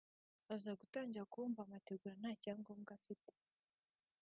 Aza 0.53 0.71
gutangira 0.79 1.29
kubumba 1.31 1.59
amategura 1.63 2.13
nta 2.21 2.31
cyangombwa 2.41 2.91
afite 2.99 3.31